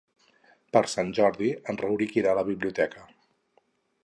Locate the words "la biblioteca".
2.41-3.09